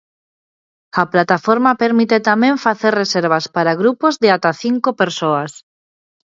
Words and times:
A 1.01 1.03
plataforma 1.13 1.79
permite 1.83 2.17
tamén 2.29 2.55
facer 2.65 2.93
reservas 3.01 3.45
para 3.55 3.77
grupos 3.81 4.13
de 4.21 4.29
ata 4.35 4.51
cinco 4.63 4.89
persoas. 5.01 5.51